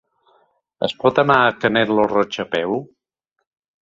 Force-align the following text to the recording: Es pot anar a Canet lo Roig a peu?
Es 0.87 0.95
pot 1.03 1.21
anar 1.23 1.37
a 1.49 1.53
Canet 1.65 1.93
lo 1.99 2.07
Roig 2.15 2.41
a 2.45 2.47
peu? 2.57 2.75